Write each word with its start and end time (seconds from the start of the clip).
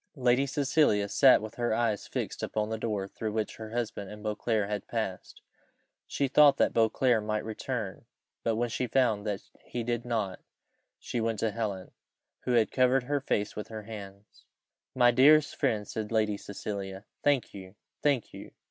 Lady 0.17 0.47
Cecilia 0.47 1.07
sat 1.07 1.43
with 1.43 1.53
her 1.57 1.75
eyes 1.75 2.07
fixed 2.07 2.41
upon 2.41 2.69
the 2.69 2.77
door 2.79 3.07
through 3.07 3.31
which 3.33 3.57
her 3.57 3.69
husband 3.69 4.09
and 4.09 4.23
Beauclerc 4.23 4.67
had 4.67 4.87
passed. 4.87 5.43
She 6.07 6.27
thought 6.27 6.57
that 6.57 6.73
Beauclerc 6.73 7.23
might 7.23 7.45
return; 7.45 8.05
but 8.41 8.55
when 8.55 8.69
she 8.69 8.87
found 8.87 9.27
that 9.27 9.43
he 9.63 9.83
did 9.83 10.03
not, 10.03 10.39
she 10.97 11.21
went 11.21 11.37
to 11.41 11.51
Helen, 11.51 11.91
who 12.45 12.53
had 12.53 12.71
covered 12.71 13.03
her 13.03 13.21
face 13.21 13.55
with 13.55 13.67
her 13.67 13.83
hands. 13.83 14.43
"My 14.95 15.11
dearest 15.11 15.55
friend," 15.55 15.87
said 15.87 16.11
Lady 16.11 16.35
Cecilia, 16.35 17.05
"thank 17.21 17.53
you! 17.53 17.75
thank 18.01 18.33
you! 18.33 18.53